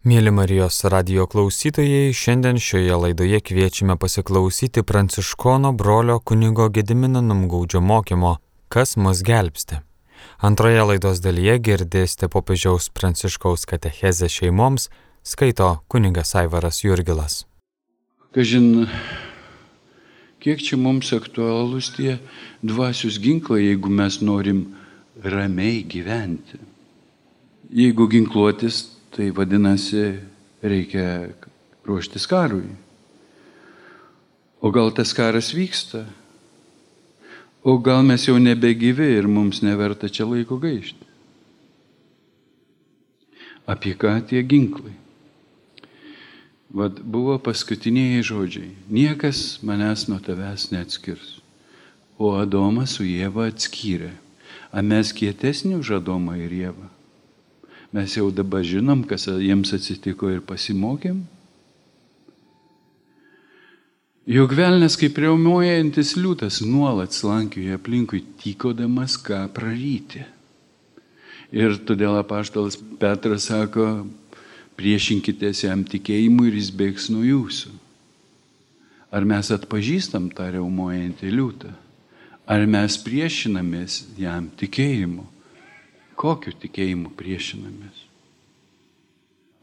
[0.00, 8.38] Mėly Marijos radio klausytojai, šiandien šioje laidoje kviečiame pasiklausyti pranciškono brolio kunigo Gedimino Numgaudžio mokymo
[8.72, 9.82] Kas mus gelbsti.
[10.40, 14.86] Antroje laidos dalyje girdėsite popiežiaus pranciškaus katechezę šeimoms,
[15.22, 17.42] skaito kunigas Aivaras Jurgilas.
[18.32, 18.86] Kažin,
[20.40, 22.14] kiek čia mums aktualūs tie
[22.64, 24.64] dvasius ginklai, jeigu mes norim
[25.20, 26.56] ramiai gyventi.
[27.68, 28.80] Jeigu ginkluotis
[29.10, 30.20] Tai vadinasi,
[30.62, 31.32] reikia
[31.86, 32.68] ruoštis karui.
[34.60, 36.04] O gal tas karas vyksta?
[37.64, 41.08] O gal mes jau nebegyvi ir mums neverta čia laiko gaišti?
[43.66, 44.94] Apie ką tie ginklai?
[46.70, 48.70] Vat buvo paskutiniai žodžiai.
[48.86, 51.40] Niekas manęs nuo tavęs neatskirs.
[52.14, 54.12] O Adomas su Jėva atskyrė.
[54.70, 56.89] Ar mes kietesni už Adomą ir Jėvą?
[57.90, 61.24] Mes jau dabar žinom, kas jiems atsitiko ir pasimokėm.
[64.30, 70.22] Juk velnės kaip riaumojantis liūtas nuolat slankioja aplinkui, tykodamas ką praryti.
[71.50, 74.04] Ir todėl apaštalas Petras sako,
[74.78, 77.74] priešinkitės jam tikėjimui ir jis bėgs nuo jūsų.
[79.10, 81.74] Ar mes atpažįstam tą riaumojantį liūtą?
[82.46, 85.26] Ar mes priešinamės jam tikėjimu?
[86.20, 88.04] Kokiu tikėjimu priešinamės?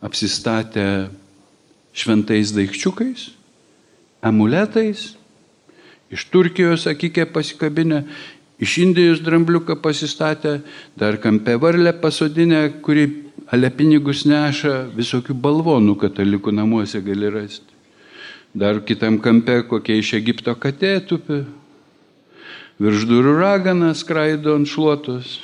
[0.02, 0.88] Apsistatę
[1.98, 3.30] šventais daikčiukais,
[4.26, 5.14] amuletais,
[6.14, 8.04] iš Turkijos, sakykė, pasikabinę,
[8.62, 10.60] iš Indijos drambliuką pasistatę,
[10.98, 13.08] dar kampe varlę pasodinę, kuri
[13.52, 17.74] ale pinigus neša, visokių balvonų katalikų namuose gali rasti.
[18.58, 21.44] Dar kitam kampe kokia iš Egipto katė tupi,
[22.82, 25.38] virš durų ragana skraido ant šluotos.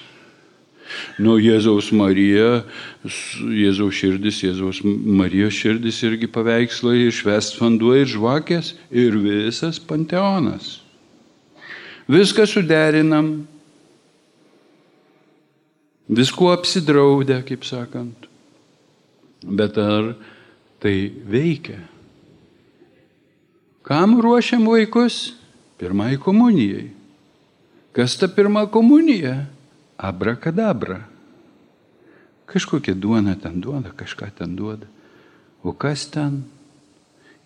[1.22, 2.63] Nu, Jėzaus Marija,
[3.03, 10.80] Jėzaus širdis, Jėzaus Marijos širdis irgi paveikslai, švest vanduo ir žvakės ir visas panteonas.
[12.09, 13.32] Viską suderinam,
[16.09, 18.27] viskuo apsidraudę, kaip sakant.
[19.43, 20.14] Bet ar
[20.83, 21.80] tai veikia?
[23.83, 25.33] Kam ruošiam vaikus?
[25.80, 26.92] Pirmai komunijai.
[27.93, 29.52] Kas ta pirma komunija?
[29.98, 31.04] Abrakadabra.
[32.45, 34.87] Kažkokia duona ten duoda, kažką ten duoda.
[35.64, 36.43] O kas ten?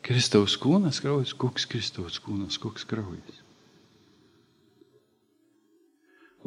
[0.01, 3.43] Kristaus kūnas, kraujas, koks Kristaus kūnas, koks kraujas.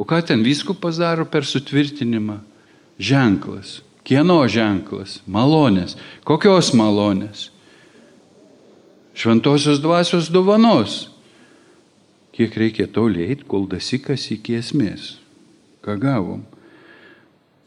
[0.00, 2.40] O ką ten viskupas daro per sutvirtinimą?
[2.98, 3.80] Ženklas.
[4.04, 5.20] Kieno ženklas?
[5.28, 5.96] Malonės.
[6.24, 7.50] Kokios malonės?
[9.14, 11.10] Šventosios dvasios dovanos.
[12.32, 15.20] Kiek reikia toliai, kol dasikas iki esmės
[15.84, 16.42] ką gavom.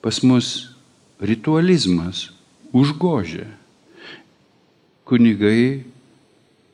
[0.03, 0.74] Pas mus
[1.22, 2.29] ritualizmas
[2.74, 3.47] užgožia.
[5.07, 5.84] Kunigai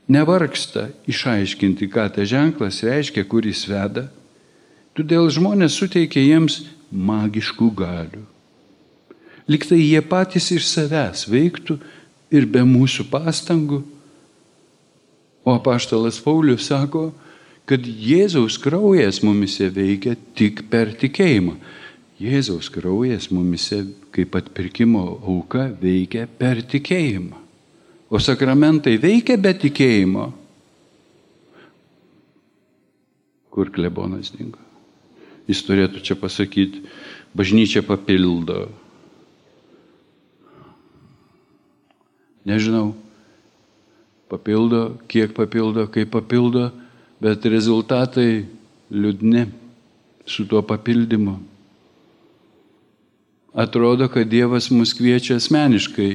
[0.10, 4.08] nevargsta išaiškinti, ką tas ženklas reiškia, kur jis veda.
[4.98, 8.26] Todėl žmonės suteikia jiems magiškų galių.
[9.50, 11.80] Liktai jie patys iš savęs veiktų
[12.34, 13.82] ir be mūsų pastangų.
[15.46, 17.10] O apaštalas Paulius sako,
[17.70, 21.54] kad Jėzaus kraujas mumise veikia tik per tikėjimą.
[22.20, 23.84] Jėzaus kraujas mumise
[24.16, 27.38] kaip atpirkimo auka veikia per tikėjimą.
[28.10, 30.26] O sakramentai veikia be tikėjimo.
[33.54, 34.58] Kur klebonas dingo?
[35.50, 36.82] Jis turėtų čia pasakyti,
[37.38, 38.68] bažnyčia papildo.
[42.50, 42.96] Nežinau,
[44.30, 46.72] papildo, kiek papildo, kaip papildo,
[47.24, 48.46] bet rezultatai
[48.90, 49.46] liūdni
[50.30, 51.38] su tuo papildymu.
[53.54, 56.12] Atrodo, kad Dievas mus kviečia asmeniškai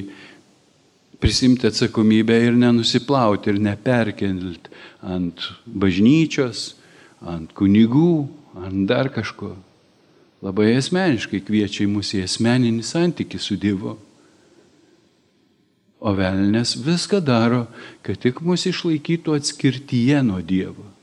[1.19, 4.71] prisimti atsakomybę ir nenusiplauti ir neperkelti
[5.03, 6.73] ant bažnyčios,
[7.21, 8.25] ant kunigų,
[8.65, 9.53] ant dar kažko.
[10.45, 13.95] Labai asmeniškai kviečia į mūsų asmeninį santykį su Dievu.
[16.05, 17.65] O velnės viską daro,
[18.05, 20.94] kad tik mus išlaikytų atskirtyje nuo Dievo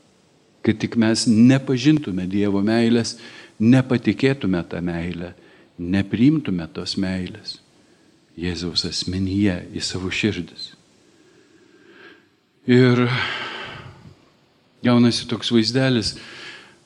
[0.63, 3.17] kad tik mes nepažintume Dievo meilės,
[3.59, 5.33] nepatikėtume tą meilę,
[5.77, 7.59] neprimtume tos meilės
[8.39, 10.71] Jėzaus asmenyje į savo širdis.
[12.65, 13.03] Ir
[14.81, 16.15] jaunasi toks vaizdelis,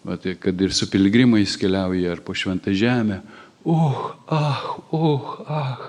[0.04, 3.22] va, tai, kad ir su piligrimais keliauja ar po šventą žemę.
[3.68, 5.88] Oh, ah, oh, ah,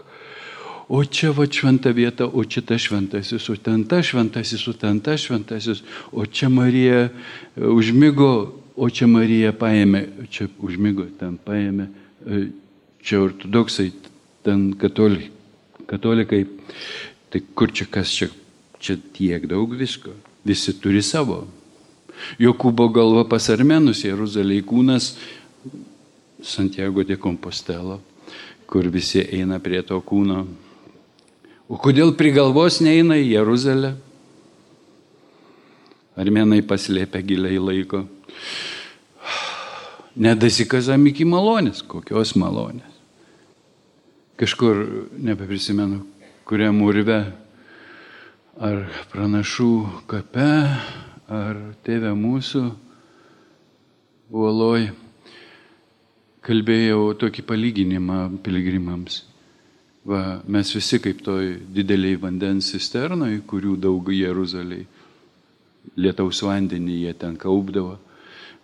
[0.88, 5.00] o čia va šventa vieta, o čia ta šventasis, o ten ta šventasis, o ten
[5.04, 5.82] ta šventasis,
[6.12, 7.10] o čia Marija e,
[7.60, 8.32] užmygo,
[8.76, 11.88] o čia Marija paėmė, čia užmygo, ten paėmė,
[12.24, 12.44] e,
[13.04, 13.90] čia ortodoksai,
[14.46, 15.34] ten katolikai,
[15.88, 16.44] Katalikai,
[17.32, 18.26] tai kur čia kas čia,
[18.76, 20.12] čia tiek daug visko.
[20.44, 21.46] Visi turi savo.
[22.36, 25.06] Jokūbo galva pas armenus, Jeruzalėje kūnas,
[26.44, 27.96] Santiago de Compostela,
[28.68, 30.44] kur visi eina prie to kūno.
[31.68, 33.92] O kodėl prie galvos neina į Jeruzalę?
[36.16, 38.06] Armenai paslėpia giliai laiko.
[40.16, 41.84] Nedasikazam iki malonės.
[41.84, 42.96] Kokios malonės?
[44.40, 44.80] Kažkur,
[45.20, 46.00] nebeprisimenu,
[46.48, 47.20] kuriam urve,
[48.56, 49.72] ar pranašų
[50.08, 50.50] kape,
[51.28, 52.64] ar tėvė mūsų
[54.32, 54.88] uoloj,
[56.48, 59.27] kalbėjau tokį palyginimą piligrimams.
[60.06, 64.86] Va, mes visi kaip toj dideliai vandens cisternai, kurių daug Jeruzaliai
[65.98, 67.96] lietaus vandenį jie ten kaupdavo.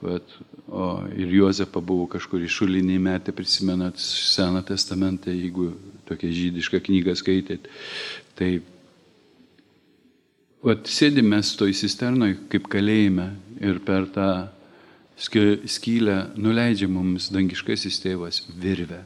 [0.04, 0.34] Bet,
[0.68, 5.70] o ir Juozapą buvo kažkur į šulinį metę, prisimenat Seną testamentą, jeigu
[6.08, 7.70] tokią žydišką knygą skaitėt.
[8.36, 8.50] Tai
[10.64, 13.30] vat, sėdime toj cisternoj kaip kalėjime
[13.64, 14.28] ir per tą
[15.16, 19.04] skylę nuleidžia mums dangiškasis tėvas virvę,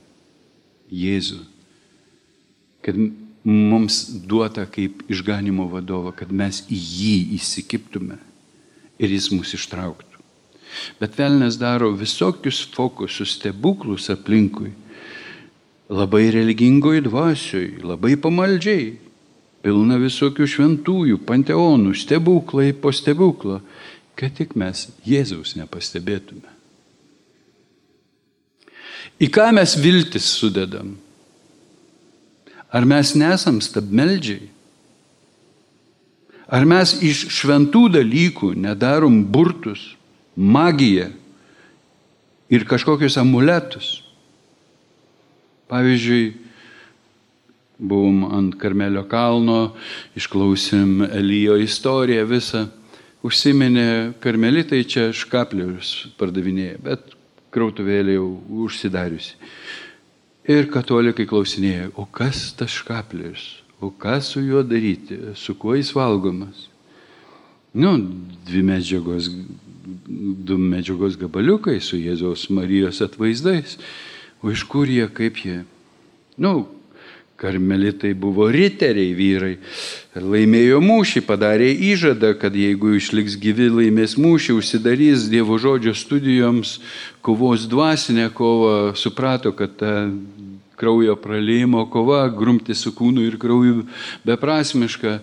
[0.88, 1.42] Jėzų.
[2.84, 2.98] Kad
[3.48, 8.18] mums duota kaip išganimo vadovo, kad mes į jį įsikiptume
[8.98, 10.18] ir jis mus ištrauktų.
[11.00, 14.74] Bet velnės daro visokius fokusus, stebuklus aplinkui.
[15.88, 18.90] Labai religingoj dvasioj, labai pamaldžiai,
[19.64, 23.62] pilna visokių šventųjų, panteonų, stebuklai po stebuklo,
[24.18, 26.52] kad tik mes Jėzaus nepastebėtume.
[29.18, 30.92] Į ką mes viltis sudedam?
[32.68, 34.48] Ar mes nesam stabmeldžiai?
[36.48, 39.94] Ar mes iš šventų dalykų nedarom burtus,
[40.36, 41.10] magiją
[42.48, 43.98] ir kažkokius amuletus?
[45.68, 46.30] Pavyzdžiui,
[47.78, 49.74] buvom ant Karmelio kalno,
[50.16, 52.64] išklausėm Elijo istoriją visą,
[53.24, 57.12] užsiminė karmelitai čia škaplius pardavinėja, bet
[57.54, 58.30] krautuvėlė jau
[58.64, 59.36] užsidariusi.
[60.48, 63.42] Ir katalikai klausinėjo, o kas tas škaplis,
[63.84, 66.66] o ką su juo daryti, su kuo jis valgomas.
[67.76, 67.92] Nu,
[68.48, 69.28] dvi medžiagos,
[70.08, 73.76] du medžiagos gabaliukai su Jėzaus Marijos atvaizdais.
[74.40, 75.60] O iš kur jie, kaip jie?
[76.40, 76.64] Nu,
[77.38, 79.52] Karmelitai buvo riteriai vyrai
[80.18, 86.78] laimėjo mūšį, padarė įžadą, kad jeigu išliks gyvi laimės mūšį, užsidarys Dievo žodžio studijoms,
[87.22, 89.92] kovos dvasinę kovą, suprato, kad ta
[90.78, 93.84] kraujo praleimo kova, grumti su kūnu ir krauju
[94.26, 95.18] beprasmiška.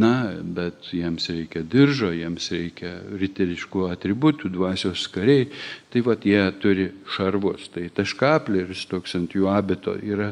[0.00, 5.50] Na, bet jiems reikia diržo, jiems reikia riteriškų atributų, dvasios kariai.
[5.92, 6.86] Tai vad jie turi
[7.16, 7.66] šarvus.
[7.74, 10.30] Tai taškapleris toks ant jų abito yra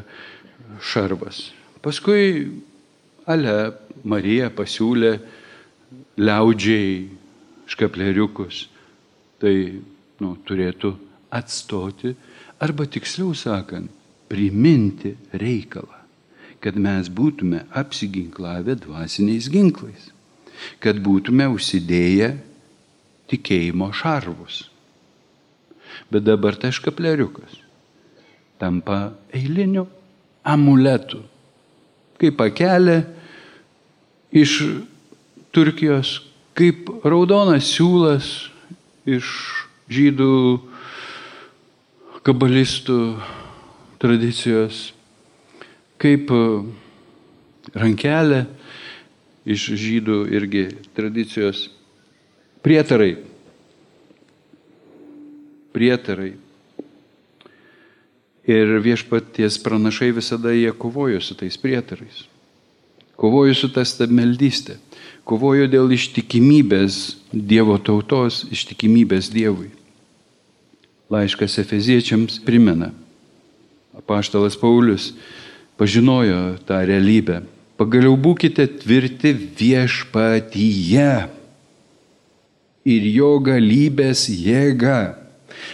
[0.81, 1.49] šarvas.
[1.83, 2.49] Paskui
[3.29, 3.53] Ale
[4.09, 5.11] Marija pasiūlė
[6.17, 6.93] liaudžiai
[7.69, 8.63] škapleriukus.
[9.39, 9.53] Tai
[10.19, 10.91] nu, turėtų
[11.31, 12.15] atstoti,
[12.59, 13.91] arba tiksliau sakant,
[14.29, 16.01] priminti reikalą,
[16.61, 20.09] kad mes būtume apsiginklavę dvasiniais ginklais,
[20.81, 22.33] kad būtume užsidėję
[23.29, 24.65] tikėjimo šarvus.
[26.09, 27.61] Bet dabar tai škapleriukas
[28.59, 29.85] tampa eiliniu
[30.49, 31.21] amuletų,
[32.19, 33.03] kaip pakelė
[34.35, 34.59] iš
[35.55, 36.19] Turkijos,
[36.57, 38.27] kaip raudonas siūlas
[39.09, 39.29] iš
[39.89, 40.33] žydų
[42.27, 42.99] kabalistų
[44.01, 44.89] tradicijos,
[45.99, 46.29] kaip
[47.73, 48.43] rankelė
[49.49, 51.65] iš žydų irgi tradicijos,
[52.65, 53.15] prietarai.
[55.73, 56.33] Prietarai.
[58.49, 62.23] Ir viešpaties pranašai visada jie kovojo su tais prietarais.
[63.19, 64.79] Kovojo su ta stabmeldystė.
[65.27, 69.69] Kovojo dėl ištikimybės Dievo tautos, ištikimybės Dievui.
[71.13, 72.89] Laiškas Efeziečiams primena.
[73.97, 75.11] Apaštalas Paulius
[75.77, 77.43] pažinojo tą realybę.
[77.77, 81.11] Pagaliau būkite tvirti viešpatyje
[82.89, 85.18] ir jo galybės jėga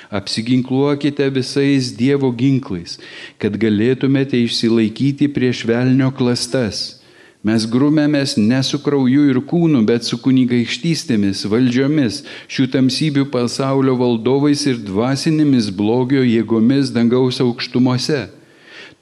[0.09, 2.99] Apsiginkluokite visais Dievo ginklais,
[3.41, 7.01] kad galėtumėte išsilaikyti prieš velnio klastas.
[7.45, 14.63] Mes grumėmės ne su krauju ir kūnu, bet su kunigaikštystėmis, valdžiomis, šių tamsybių pasaulio valdovais
[14.65, 18.23] ir dvasinėmis blogio jėgomis dangaus aukštumose.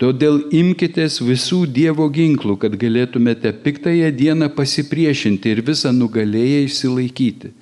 [0.01, 7.53] Todėl imkitės visų Dievo ginklų, kad galėtumėte piktąją dieną pasipriešinti ir visą nugalėję išsilaikyti.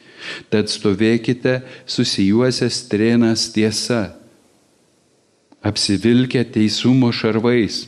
[0.53, 4.11] Tad stovėkite susijuose strėnas tiesa,
[5.65, 7.85] apsivilkę teisumo šarvais,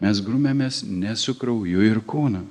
[0.00, 2.44] Mes grumėmės ne su krauju ir kūnu.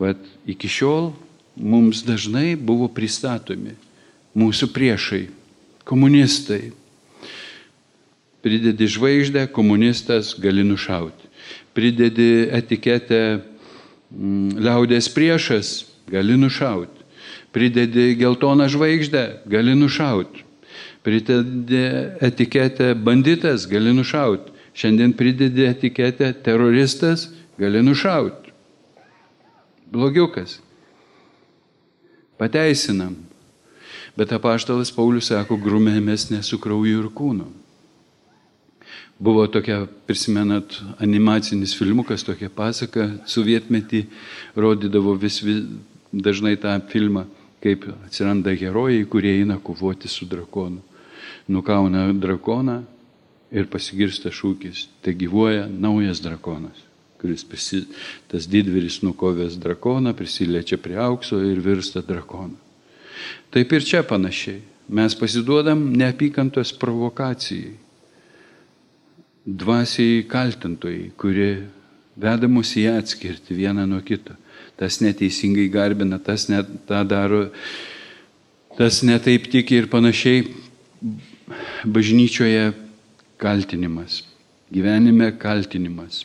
[0.00, 1.10] Vat iki šiol
[1.58, 3.74] mums dažnai buvo pristatomi
[4.38, 5.24] mūsų priešai,
[5.84, 6.70] komunistai.
[8.40, 11.26] Pridedi žvaigždę, komunistas gali nušauti.
[11.76, 17.04] Pridedi etiketę mm, liaudės priešas, gali nušauti.
[17.52, 20.44] Pridedi geltoną žvaigždę, gali nušauti.
[21.02, 21.82] Pridedi
[22.20, 24.52] etiketę banditas, gali nušauti.
[24.74, 27.28] Šiandien pridedi etiketę teroristas,
[27.58, 28.52] gali nušauti.
[29.90, 30.60] Blogiukas.
[32.38, 33.16] Pateisinam.
[34.16, 37.48] Bet apaštalas Paulius sako, grumėmės ne su krauju ir kūnu.
[39.20, 44.06] Buvo tokia, prisimenat, animacinis filmukas, tokia pasaka, sovietmetį
[44.56, 45.66] rodydavo vis, vis
[46.12, 47.26] dažnai tą filmą,
[47.62, 50.80] kaip atsiranda herojai, kurie eina kovoti su drakonu.
[51.48, 52.82] Nukauna drakoną
[53.50, 56.90] ir pasigirsta šūkis, te gyvuoja naujas drakonas
[57.20, 57.84] kuris prisi,
[58.28, 62.56] tas didvyris nukovęs drakoną, prisiliečia prie aukso ir virsta drakonu.
[63.52, 64.62] Taip ir čia panašiai.
[64.90, 67.76] Mes pasiduodam neapykantos provokacijai,
[69.46, 71.68] dvasiai kaltintojai, kurie
[72.18, 74.34] veda mus į atskirti vieną nuo kito.
[74.80, 77.48] Tas neteisingai garbina, tas net tą daro,
[78.78, 80.46] tas netaip tiki ir panašiai.
[81.84, 82.70] Bažnyčioje
[83.40, 84.22] kaltinimas,
[84.72, 86.24] gyvenime kaltinimas.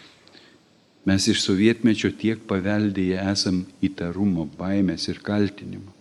[1.06, 5.94] Mes iš sovietmečio tiek paveldėję esam įtarumo, baimės ir kaltinimo.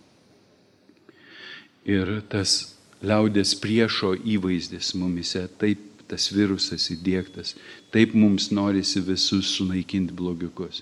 [1.85, 2.75] Ir tas
[3.05, 7.53] liaudės priešo įvaizdis mumise, taip tas virusas įdėktas,
[7.93, 10.81] taip mums norisi visus sunaikinti blogiukus.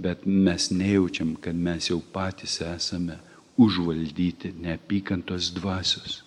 [0.00, 3.18] Bet mes nejaučiam, kad mes jau patys esame
[3.60, 6.22] užvaldyti neapykantos dvasios.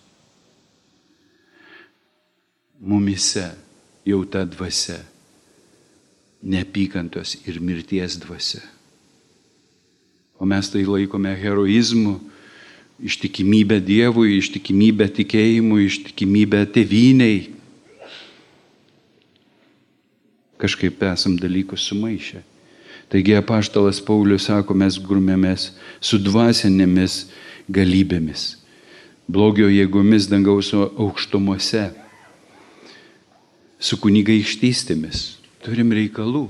[2.78, 3.48] Mumise
[4.06, 5.00] jau ta dvasia
[6.44, 8.62] neapykantos ir mirties dvasia.
[10.38, 12.18] O mes tai laikome heroizmu,
[13.00, 17.38] ištikimybę Dievui, ištikimybę tikėjimui, ištikimybę tėvyniai.
[20.60, 22.42] Kažkaip esam dalykus sumaišę.
[23.12, 25.70] Taigi apaštalas Paulius sako, mes grumėmės
[26.00, 27.24] su dvasinėmis
[27.72, 28.56] galybėmis,
[29.28, 31.90] blogio jėgomis dangaus aukštumose,
[33.78, 35.24] su kunigaikštystėmis,
[35.64, 36.46] turim reikalų.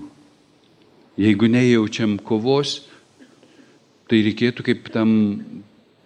[1.18, 2.84] Jeigu nejaučiam kovos,
[4.10, 5.10] tai reikėtų kaip tam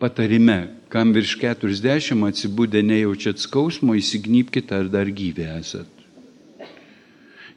[0.01, 5.89] patarime, kam virš 40 atsibūdę nejaučiat skausmo, įsignypkite ar dar gyvė esat.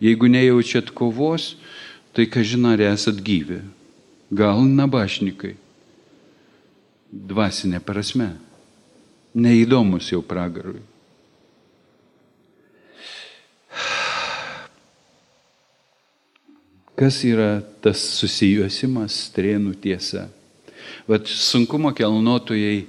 [0.01, 1.55] Jeigu nejaučiat kovos,
[2.15, 3.61] tai ką žinai, ar esat gyvi.
[4.31, 5.55] Gal nabašnikai.
[7.11, 8.31] Dvasinė prasme.
[9.35, 10.79] Neįdomus jau pragarui.
[17.01, 20.27] Kas yra tas susijuosimas strėnų tiesa?
[21.09, 22.83] Vat sunkumo kelnotojai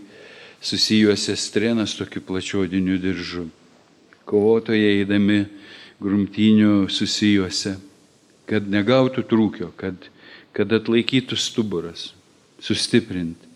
[0.61, 3.47] susijuosia strėnas tokiu plačiodiniu diržu.
[4.29, 5.47] Kovotojai eidami
[6.03, 7.75] grumtinių susijuosia,
[8.49, 10.09] kad negautų trūkio, kad,
[10.57, 12.11] kad atlaikytų stuburas,
[12.63, 13.49] sustiprinti,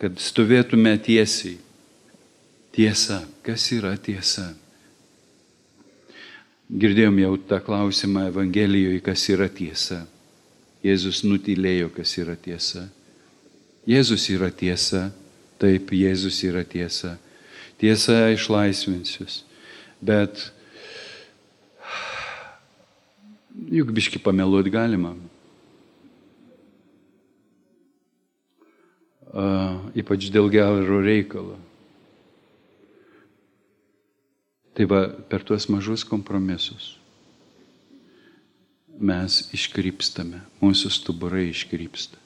[0.00, 1.58] kad stovėtume tiesiai.
[2.70, 4.52] Tiesa, kas yra tiesa?
[6.70, 10.04] Girdėjom jau tą klausimą Evangelijoje, kas yra tiesa.
[10.86, 12.84] Jėzus nutylėjo, kas yra tiesa.
[13.90, 15.08] Jėzus yra tiesa,
[15.58, 17.16] taip, Jėzus yra tiesa.
[17.80, 19.42] Tiesa išlaisvinsius.
[20.00, 20.46] Bet
[23.70, 25.14] juk biški pameluoti galima.
[29.30, 31.58] Uh, ypač dėl gero reikalo.
[34.74, 36.96] Tai va, per tuos mažus kompromisus
[39.00, 42.18] mes iškrypstame, mūsų stuburai iškrypsta.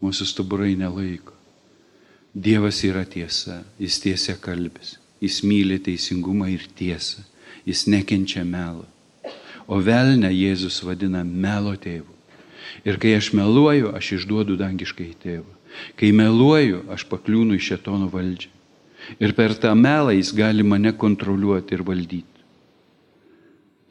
[0.00, 1.34] Mūsų stuburai nelaiko.
[2.34, 7.22] Dievas yra tiesa, jis tiesia kalbis, jis myli teisingumą ir tiesą,
[7.68, 8.88] jis nekenčia melo.
[9.66, 12.10] O velnę Jėzus vadina melo tėvu.
[12.84, 15.48] Ir kai aš meluoju, aš išduodu dangiškai tėvą.
[15.98, 18.52] Kai meluoju, aš pakliūnu į šetono valdžią.
[19.20, 22.44] Ir per tą melą jis gali mane kontroliuoti ir valdyti.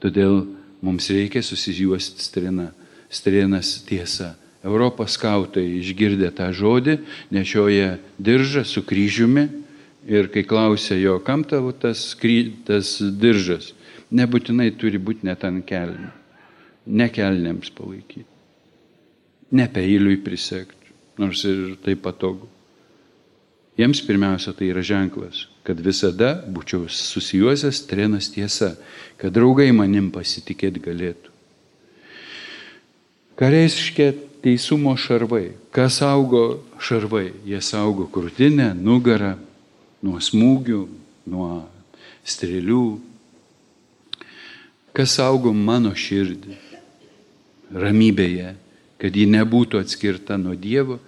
[0.01, 0.43] Todėl
[0.83, 2.71] mums reikia susijuosti strėną.
[3.13, 4.33] Strėnas tiesa.
[4.65, 6.97] Europos skautai išgirdę tą žodį,
[7.35, 9.43] nešioja diržą su kryžiumi
[10.07, 12.15] ir kai klausia jo, kam tavo tas,
[12.65, 13.73] tas diržas,
[14.13, 16.09] nebūtinai turi būti net ant kelnių,
[16.93, 18.29] ne kelniams palaikyti,
[19.57, 22.49] ne peiliui prisekti, nors ir tai patogu.
[23.77, 28.75] Jiems pirmiausia tai yra ženklas, kad visada būčiau susijuosęs trenas tiesa,
[29.17, 31.31] kad draugai manim pasitikėti galėtų.
[33.33, 34.11] Ką reiškia
[34.45, 35.55] teisumo šarvai?
[35.73, 37.31] Kas saugo šarvai?
[37.49, 39.39] Jie saugo krūtinę, nugarą
[40.05, 40.83] nuo smūgių,
[41.33, 41.63] nuo
[42.21, 42.85] strėlių.
[44.93, 46.59] Kas saugo mano širdį?
[47.73, 48.51] Ramybėje,
[49.01, 50.99] kad ji nebūtų atskirta nuo Dievo,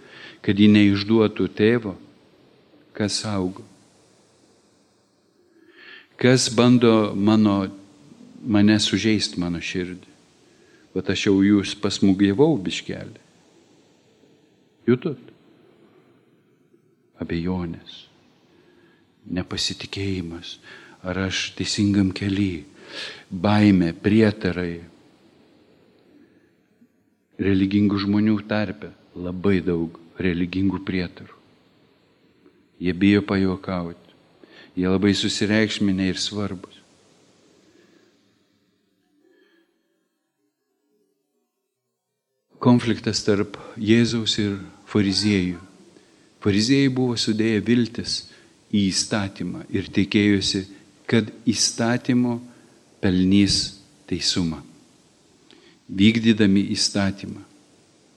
[0.42, 1.94] kad ji neišduotų tėvo.
[2.98, 3.62] Kas saugo?
[6.18, 7.68] Kas bando mano,
[8.42, 10.14] mane sužeisti mano širdį?
[10.96, 13.22] Bet aš jau jūs pasmūgėvau biškelį.
[14.90, 15.20] Jutot?
[17.22, 18.06] Abejonės,
[19.32, 20.58] nepasitikėjimas,
[21.06, 22.64] ar aš teisingam keliui,
[23.30, 24.84] baime, prietarai.
[27.36, 31.36] Religingų žmonių tarpe labai daug religingų prietarų.
[32.80, 34.16] Jie bijo pajokauti.
[34.76, 36.82] Jie labai susireikšminę ir svarbus.
[42.60, 44.58] Konfliktas tarp Jėzaus ir
[44.90, 45.60] fariziejų.
[46.42, 48.24] Fariziejai buvo sudėję viltis
[48.74, 50.66] į įstatymą ir tikėjosi,
[51.10, 52.40] kad įstatymo
[53.06, 53.76] pelnys
[54.10, 54.64] teisumą.
[55.86, 57.44] Vykdydami įstatymą.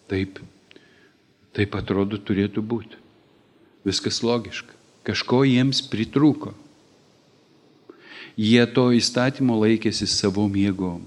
[0.09, 0.41] Taip,
[1.53, 2.97] taip atrodo turėtų būti.
[3.85, 4.73] Viskas logiška.
[5.05, 6.55] Kažko jiems pritrūko.
[8.39, 11.05] Jie to įstatymo laikėsi savom jėgom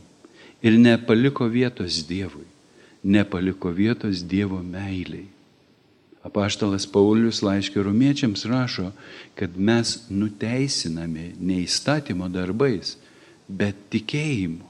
[0.61, 2.45] ir nepaliko vietos Dievui,
[3.01, 5.25] nepaliko vietos Dievo meiliai.
[6.21, 8.91] Apaštalas Paulius laiškė romiečiams rašo,
[9.33, 12.99] kad mes nuteisinami ne įstatymo darbais,
[13.59, 14.67] bet tikėjimu.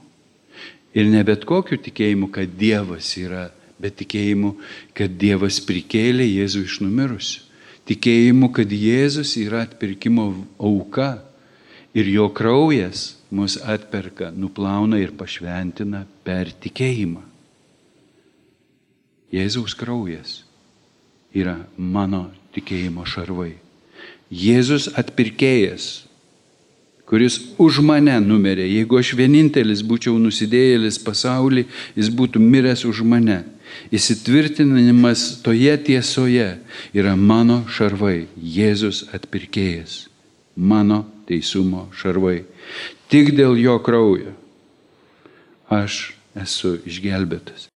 [0.92, 3.46] Ir ne bet kokiu tikėjimu, kad Dievas yra,
[3.80, 4.56] bet tikėjimu,
[4.96, 7.52] kad Dievas prikėlė Jėzų iš numirusių
[7.88, 11.22] tikėjimu, kad Jėzus yra atpirkimo auka
[11.96, 17.24] ir jo kraujas mus atperka, nuplauna ir pašventina per tikėjimą.
[19.32, 20.42] Jėzaus kraujas
[21.32, 23.54] yra mano tikėjimo šarvai.
[24.32, 26.04] Jėzus atpirkėjas,
[27.12, 28.64] kuris už mane numerė.
[28.64, 33.42] Jeigu aš vienintelis būčiau nusidėjėlis pasaulį, jis būtų miręs už mane.
[33.92, 36.48] Įsitvirtinimas toje tiesoje
[36.96, 40.06] yra mano šarvai, Jėzus atpirkėjas,
[40.56, 42.46] mano teisumo šarvai.
[43.12, 44.32] Tik dėl jo kraujo
[45.68, 47.68] aš esu išgelbėtas.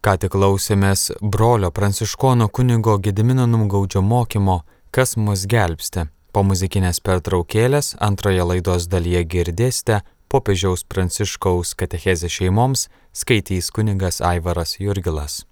[0.00, 6.08] Ką tik klausėmės brolio pranciškono kunigo Gedimino Numgaudžio mokymo, kas mus gelbsti.
[6.32, 15.44] Po muzikinės pertraukėlės antroje laidos dalyje girdėsite popiežiaus pranciškaus katechezė šeimoms skaitys kunigas Aivaras Jurgilas.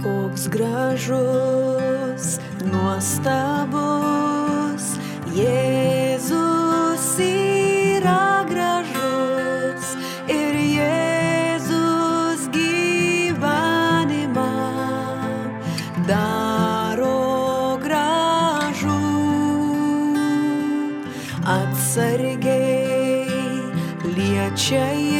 [0.00, 2.38] Koks gražus,
[2.70, 4.04] nuostabus,
[5.34, 7.53] Jėzus yra
[24.64, 25.13] change.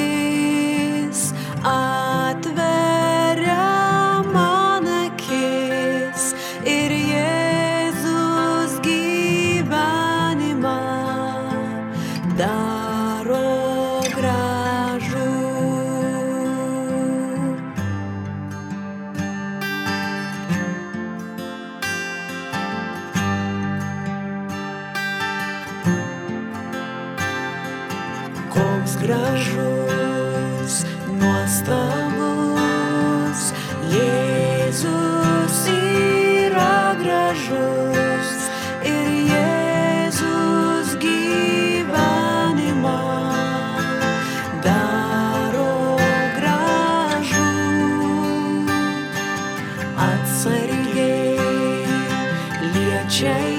[53.14, 53.53] change.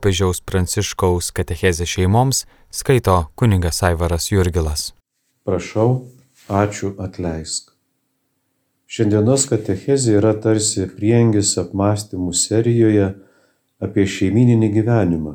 [0.00, 4.94] Popiežiaus Pranciškaus katechezė šeimoms skaito kuningas Aivaras Jurgilas.
[5.44, 6.06] Prašau,
[6.48, 7.74] ačiū atleisk.
[8.88, 13.10] Šiandienos katechezė yra tarsi priengis apmąstymų serijoje
[13.84, 15.34] apie šeimininį gyvenimą,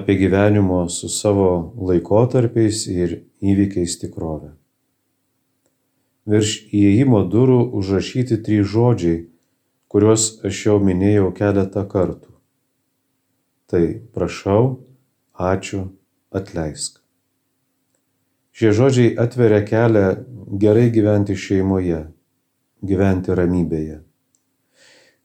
[0.00, 1.50] apie gyvenimo su savo
[1.90, 4.54] laikotarpiais ir įvykiais tikrovę.
[6.24, 9.20] Virš įėjimo durų užrašyti trys žodžiai,
[9.92, 12.37] kuriuos aš jau minėjau keletą kartų.
[13.68, 13.84] Tai
[14.16, 14.78] prašau,
[15.36, 15.82] ačiū,
[16.32, 17.02] atleisk.
[18.56, 20.06] Šie žodžiai atveria kelią
[20.58, 22.06] gerai gyventi šeimoje,
[22.80, 23.98] gyventi ramybėje.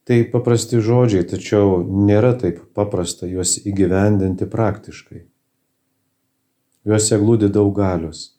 [0.03, 5.23] Tai paprasti žodžiai, tačiau nėra taip paprasta juos įgyvendinti praktiškai.
[6.83, 8.33] Juose glūdi daug galios.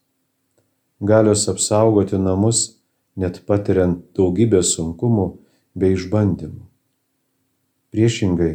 [1.00, 2.76] Galios apsaugoti namus,
[3.16, 5.26] net patiriant daugybę sunkumų
[5.74, 6.60] bei išbandymų.
[7.94, 8.52] Priešingai,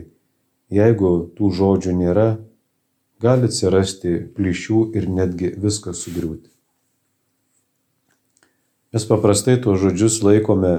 [0.74, 2.30] jeigu tų žodžių nėra,
[3.22, 6.50] gali atsirasti plyšių ir netgi viskas sugriūti.
[8.94, 10.74] Mes paprastai tuos žodžius laikome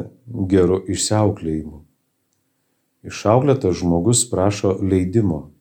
[0.50, 1.85] geru išsiauklėjimu.
[3.07, 5.53] Išauklėtas žmogus prašo leidimo,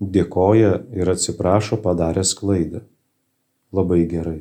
[0.00, 2.82] dėkoja ir atsiprašo padaręs klaidą.
[3.70, 4.40] Labai gerai.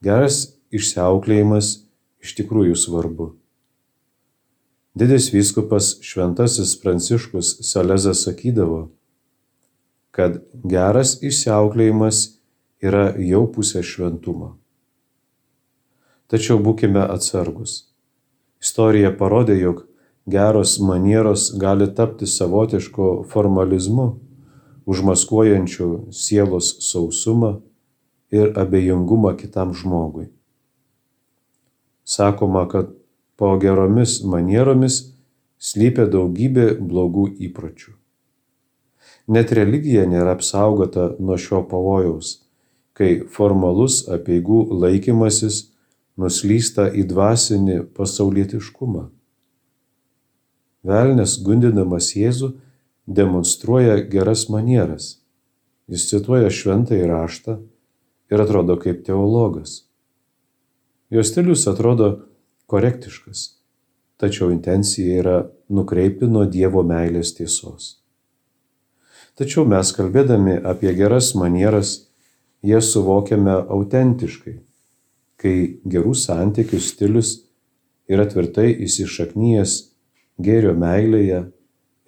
[0.00, 1.74] Geras išsiauklėjimas
[2.24, 3.34] iš tikrųjų svarbu.
[4.96, 8.78] Didis vyskupas Šventasis Pranciškus Salezas sakydavo,
[10.10, 12.22] kad geras išsiauklėjimas
[12.80, 14.54] yra jau pusė šventumo.
[16.32, 17.76] Tačiau būkime atsargus.
[18.64, 19.84] Istorija parodė, jog
[20.24, 24.10] geros manieros gali tapti savotišku formalizmu,
[24.88, 27.58] užmaskuojančiu sielos sausumą
[28.32, 30.30] ir abejingumą kitam žmogui.
[32.08, 32.96] Sakoma, kad
[33.36, 35.02] po geromis manieromis
[35.58, 37.92] slypia daugybė blogų įpročių.
[39.26, 42.42] Net religija nėra apsaugota nuo šio pavojaus,
[42.96, 45.66] kai formalus apieigų laikymasis
[46.16, 49.08] nuslysta į dvasinį pasaulietiškumą.
[50.86, 52.52] Velnes gundinamas Jėzų
[53.06, 55.16] demonstruoja geras manieras.
[55.90, 57.58] Jis cituoja šventą įraštą
[58.30, 59.84] ir atrodo kaip teologas.
[61.10, 62.25] Jo stilius atrodo
[62.66, 63.44] korektiškas,
[64.20, 65.36] tačiau intencija yra
[65.68, 67.96] nukreipti nuo Dievo meilės tiesos.
[69.36, 72.06] Tačiau mes kalbėdami apie geras manieras,
[72.64, 74.56] jas suvokiame autentiškai,
[75.36, 77.34] kai gerų santykių stilius
[78.08, 79.76] yra tvirtai įsišaknyjęs
[80.40, 81.42] gėrio meilėje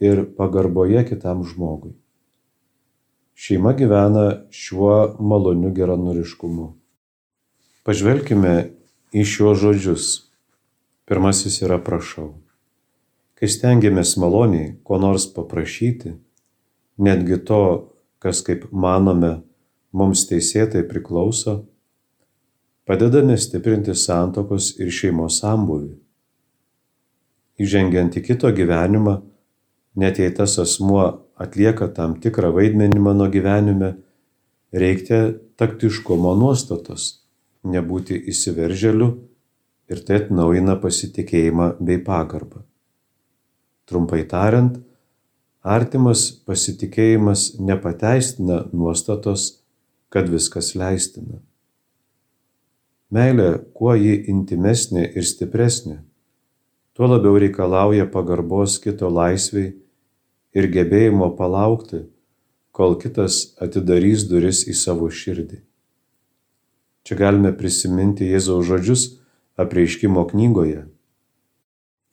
[0.00, 1.92] ir pagarboje kitam žmogui.
[3.38, 6.72] Šeima gyvena šiuo maloniu geranoriškumu.
[7.86, 8.54] Pažvelkime
[9.14, 10.06] į šiuos žodžius.
[11.08, 12.34] Pirmasis yra prašau.
[13.40, 16.10] Kai stengiamės maloniai ko nors paprašyti,
[17.00, 17.60] netgi to,
[18.20, 19.38] kas kaip manome
[19.96, 21.62] mums teisėtai priklauso,
[22.84, 25.94] padedame stiprinti santokos ir šeimos sambuvį.
[27.64, 29.14] Įžengiant į kito gyvenimą,
[29.96, 31.06] net jei tas asmuo
[31.40, 33.94] atlieka tam tikrą vaidmenį mano gyvenime,
[34.76, 35.22] reikia
[35.56, 37.08] taktiškumo nuostatos,
[37.64, 39.08] nebūti įsiveržėliu
[39.88, 42.62] ir tai atnaujina pasitikėjimą bei pagarbą.
[43.88, 44.76] Trumpai tariant,
[45.64, 49.62] artimas pasitikėjimas nepateistina nuostatos,
[50.12, 51.40] kad viskas leistina.
[53.12, 56.02] Meilė, kuo ji intimesnė ir stipresnė,
[56.92, 59.72] tuo labiau reikalauja pagarbos kito laisviai
[60.52, 62.04] ir gebėjimo palaukti,
[62.72, 65.62] kol kitas atidarys duris į savo širdį.
[67.08, 69.04] Čia galime prisiminti Jėzaus žodžius
[69.58, 70.86] apreiškimo knygoje.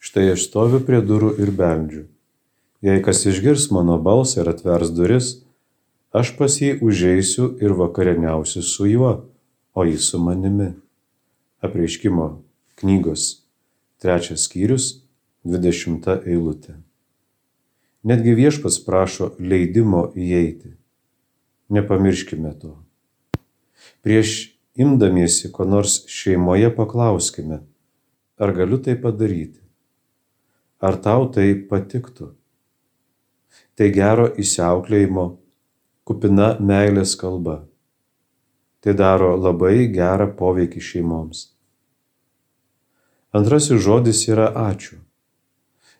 [0.01, 2.05] Štai aš stoviu prie durų ir beldžiu.
[2.85, 5.29] Jei kas išgirs mano balsą ir atvers duris,
[6.13, 9.13] aš pas jį užeisiu ir vakarieniausiu su juo,
[9.73, 10.73] o jis su manimi.
[11.65, 12.27] Apreiškimo
[12.81, 13.45] knygos
[14.01, 15.01] trečias skyrius,
[15.45, 16.77] dvidešimta eilutė.
[18.05, 20.75] Netgi viešpats prašo leidimo įeiti.
[21.73, 22.75] Nepamirškime to.
[24.05, 27.61] Prieš imdamiesi ko nors šeimoje paklauskime,
[28.37, 29.61] ar galiu tai padaryti,
[30.79, 32.33] ar tau tai patiktų.
[33.75, 35.25] Tai gero įsiauklėjimo,
[36.07, 37.63] kupina meilės kalba.
[38.83, 41.47] Tai daro labai gerą poveikį šeimoms.
[43.35, 44.99] Antrasis žodis yra ačiū.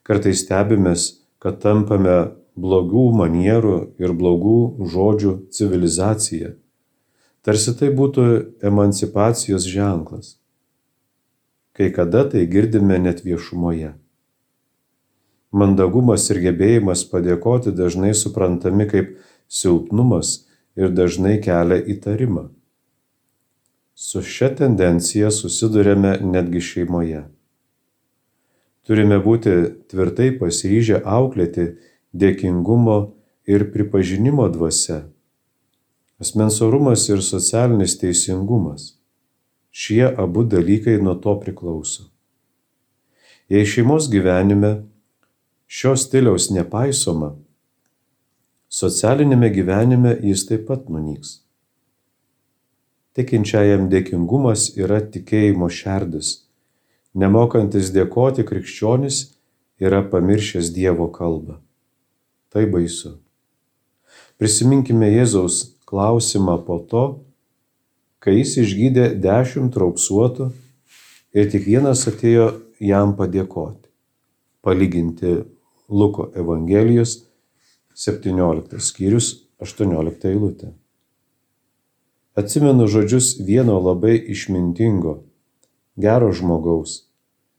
[0.06, 1.08] Kartais stebimės,
[1.42, 4.60] kad tampame blogų manierų ir blogų
[4.94, 6.54] žodžių civilizacija.
[7.46, 8.24] Tarsi tai būtų
[8.66, 10.32] emancipacijos ženklas.
[11.78, 13.92] Kai kada tai girdime net viešumoje.
[15.54, 19.14] Mandagumas ir gebėjimas padėkoti dažnai suprantami kaip
[19.48, 20.34] silpnumas
[20.76, 22.50] ir dažnai kelia įtarimą.
[23.94, 27.24] Su šia tendencija susidurėme netgi šeimoje.
[28.86, 29.54] Turime būti
[29.94, 31.76] tvirtai pasiryžę auklėti
[32.14, 32.98] dėkingumo
[33.48, 35.06] ir pripažinimo dvasia.
[36.20, 38.94] Asmens orumas ir socialinis teisingumas.
[39.72, 42.06] Šie abu dalykai nuo to priklauso.
[43.52, 44.86] Jei šeimos gyvenime
[45.68, 47.34] šios stiliaus nepaisoma,
[48.72, 51.42] socialinėme gyvenime jis taip pat nunyks.
[53.16, 56.48] Tikinčiajam dėkingumas yra tikėjimo šerdis.
[57.16, 59.22] Nemokantis dėkoti krikščionis
[59.84, 61.60] yra pamiršęs Dievo kalbą.
[62.52, 63.18] Tai baisu.
[64.40, 67.04] Prisiminkime Jėzaus klausimą po to,
[68.20, 70.50] kai jis išgydė dešimt raupsuotų
[71.32, 72.50] ir tik vienas atėjo
[72.84, 73.88] jam padėkoti.
[74.60, 75.38] Palyginti
[75.88, 77.22] Luko Evangelijos
[77.96, 79.32] 17 skyrius
[79.64, 80.74] 18 eilutė.
[82.36, 85.22] Atsimenu žodžius vieno labai išmintingo,
[85.96, 87.06] gero žmogaus.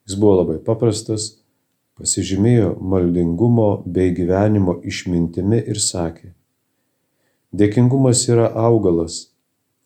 [0.04, 1.38] Jis buvo labai paprastas,
[1.96, 6.34] pasižymėjo maldingumo bei gyvenimo išmintimi ir sakė,
[7.52, 9.28] dėkingumas yra augalas,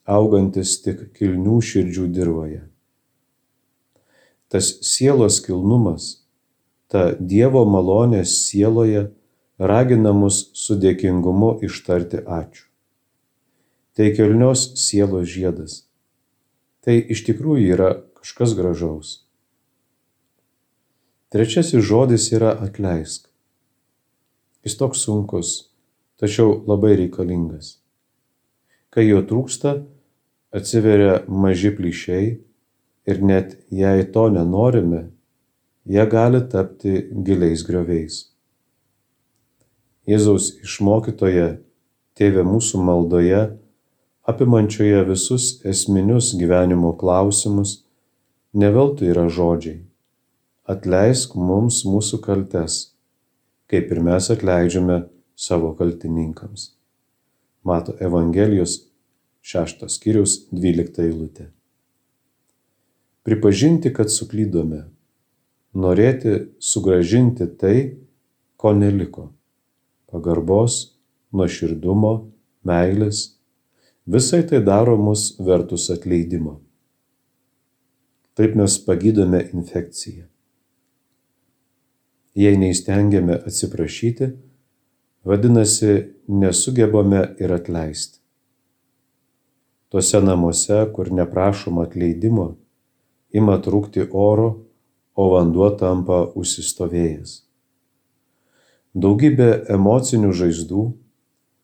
[0.07, 2.63] augantis tik kilnių širdžių dirboje.
[4.51, 6.25] Tas sielos kilnumas,
[6.91, 9.11] ta Dievo malonės sieloje
[9.59, 12.71] ragina mus su dėkingumu ištarti ačiū
[14.01, 15.83] tai kilnios sielos žiedas.
[16.81, 19.11] Tai iš tikrųjų yra kažkas gražaus.
[21.29, 23.29] Trečiasis žodis yra atleisk.
[24.65, 25.70] Jis toks sunkus,
[26.21, 27.79] tačiau labai reikalingas.
[28.93, 29.79] Kai jo trūksta,
[30.53, 32.27] atsiveria maži plyšiai
[33.11, 35.07] ir net jei to nenorime,
[35.87, 38.27] jie gali tapti giliais grioviais.
[40.11, 41.61] Jėzaus išmokytoje,
[42.19, 43.43] tėvė mūsų maldoje,
[44.29, 47.79] apimančioje visus esminius gyvenimo klausimus,
[48.53, 49.81] ne veltui yra žodžiai.
[50.71, 52.81] Atleisk mums mūsų kaltes,
[53.71, 54.99] kaip ir mes atleidžiame
[55.41, 56.67] savo kaltininkams.
[57.65, 58.77] Mato Evangelijos
[59.41, 61.49] 6 skyrius 12 eilutė.
[63.25, 64.85] Pripažinti, kad suklydome.
[65.77, 67.77] Norėti sugražinti tai,
[68.61, 69.29] ko neliko.
[70.11, 70.81] Pagarbos,
[71.33, 72.15] nuoširdumo,
[72.67, 73.29] meilės,
[74.13, 76.61] Visai tai daro mus vertus atleidimo.
[78.35, 80.25] Taip mes pagydome infekciją.
[82.35, 84.31] Jei neįstengiame atsiprašyti,
[85.25, 88.19] vadinasi, nesugebame ir atleisti.
[89.91, 92.55] Tuose namuose, kur neprašoma atleidimo,
[93.35, 94.51] ima trūkti oro,
[95.15, 97.41] o vanduo tampa užsistovėjęs.
[98.95, 100.85] Daugybė emocinių žaizdų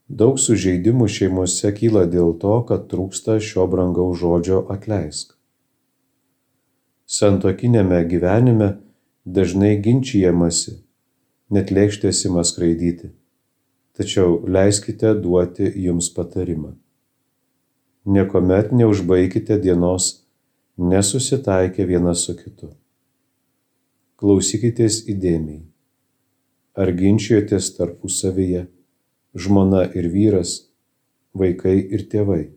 [0.06, 5.32] Daug sužeidimų šeimose kyla dėl to, kad trūksta šio brangaus žodžio atleisk.
[7.10, 8.68] Santokinėme gyvenime
[9.26, 10.76] dažnai ginčijamasi,
[11.50, 13.10] net lėkštės ima skraidyti.
[13.96, 16.74] Tačiau leiskite duoti jums patarimą.
[18.06, 20.10] Niekuomet neužbaikite dienos
[20.76, 22.70] nesusitaikę vienas su kitu.
[24.20, 25.64] Klausykitės įdėmiai.
[26.76, 28.66] Ar ginčijotės tarpusavyje?
[29.36, 30.64] žmona ir vyras,
[31.36, 32.48] vaikai ir tėvai.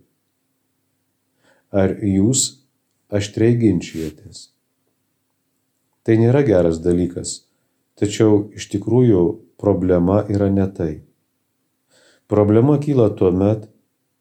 [1.75, 2.63] Ar jūs
[3.12, 4.49] aštriai ginčijatės?
[6.08, 7.43] Tai nėra geras dalykas,
[7.99, 9.23] tačiau iš tikrųjų
[9.60, 10.93] problema yra ne tai.
[12.29, 13.65] Problema kyla tuo met,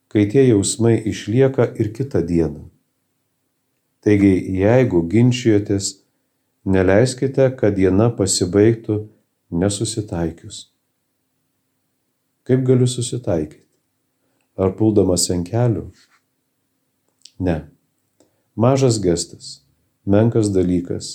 [0.09, 2.63] kai tie jausmai išlieka ir kitą dieną.
[4.01, 5.91] Taigi, jeigu ginčijotės,
[6.65, 9.03] neleiskite, kad diena pasibaigtų
[9.53, 10.71] nesusitaikius.
[12.49, 13.67] Kaip galiu susitaikyti?
[14.57, 15.85] Ar puldamas ant kelių?
[17.45, 17.59] Ne.
[18.57, 19.61] Mažas gestas,
[20.09, 21.13] menkas dalykas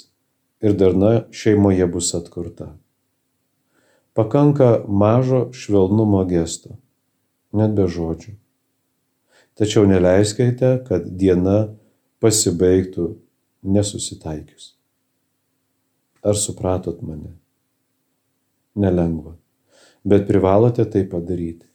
[0.62, 2.70] ir darna šeimoje bus atkurta.
[4.14, 6.78] Pakanka mažo švelnumo gesto,
[7.54, 8.34] net be žodžių.
[9.54, 11.76] tačiau neleiskite, kad diena
[12.24, 13.14] pasibaigtų
[13.64, 14.74] nesusitaikius.
[16.24, 17.36] Ar supratot mane?
[18.80, 19.36] Nelengva,
[20.04, 21.68] bet privalote tai padaryti.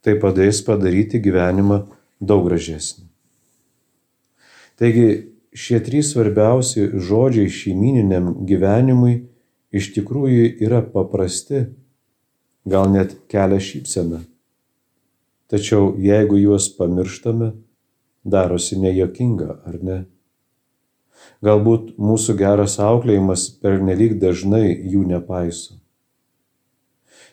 [0.00, 1.82] Tai padės padaryti gyvenimą
[2.20, 3.08] daug gražesnį.
[4.80, 5.08] Taigi
[5.52, 9.16] šie trys svarbiausi žodžiai šeimininiam gyvenimui
[9.76, 11.66] iš tikrųjų yra paprasti,
[12.64, 14.22] gal net kelia šypseną.
[15.50, 17.52] Tačiau jeigu juos pamirštame,
[18.24, 19.98] darosi nejokinga, ar ne?
[21.44, 25.80] Galbūt mūsų geras auklėjimas pernelyg dažnai jų nepaiso.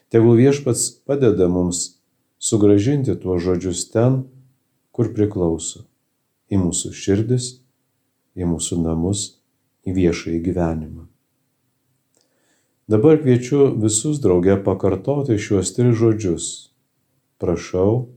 [0.10, 2.00] Tegul viešpats padeda mums
[2.40, 4.24] sugražinti tuos žodžius ten,
[4.92, 5.84] kur priklauso-
[6.54, 7.60] į mūsų širdis,
[8.34, 9.38] į mūsų namus,
[9.86, 11.06] į viešąjį gyvenimą.
[12.88, 16.46] Dabar kviečiu visus drauge pakartoti šiuos tris žodžius-
[17.42, 18.10] prašau,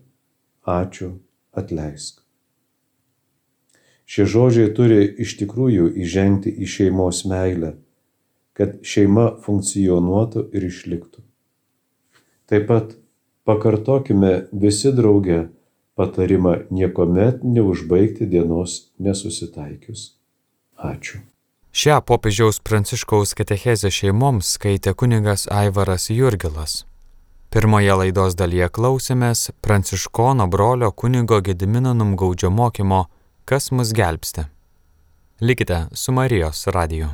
[0.66, 1.14] ačiū,
[1.52, 2.20] atleisk.
[4.10, 7.76] Šie žodžiai turi iš tikrųjų įžengti į šeimos meilę,
[8.58, 11.22] kad šeima funkcionuotų ir išliktų.
[12.50, 12.96] Taip pat
[13.46, 15.44] pakartokime visi drauge
[15.94, 20.16] patarimą niekuomet neužbaigti dienos nesusitaikius.
[20.76, 21.22] Ačiū.
[21.70, 26.89] Šią popiežiaus pranciškaus katechezę šeimoms skaitė kunigas Aivaras Jurgilas.
[27.50, 33.00] Pirmoje laidos dalyje klausėmės pranciškono brolio kunigo Gedimino numgaudžio mokymo
[33.44, 34.44] Kas mus gelbsti.
[35.40, 37.08] Likite su Marijos radiju.